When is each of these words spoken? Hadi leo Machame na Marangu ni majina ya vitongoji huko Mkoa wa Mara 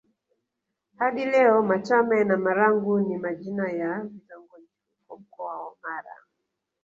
Hadi 0.97 1.25
leo 1.25 1.61
Machame 1.63 2.23
na 2.23 2.37
Marangu 2.37 2.99
ni 2.99 3.17
majina 3.17 3.69
ya 3.69 4.01
vitongoji 4.03 4.67
huko 5.07 5.17
Mkoa 5.19 5.65
wa 5.67 5.75
Mara 5.83 6.15